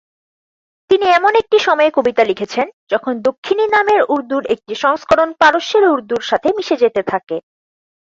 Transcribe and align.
তিনি 0.89 1.05
এমন 1.09 1.33
একটি 1.41 1.57
সময়ে 1.59 1.91
কবিতা 1.91 2.23
লিখেছেন 2.23 2.67
যখন 2.91 3.13
দক্ষিণী 3.27 3.65
নামে 3.67 3.95
উর্দুর 4.13 4.43
একটি 4.53 4.73
সংস্করণ 4.75 5.29
পারস্যের 5.41 5.83
উর্দুর 5.87 6.21
সাথে 6.21 6.47
মিশে 6.57 6.75
যেতে 6.83 7.01
থাকে। 7.03 7.37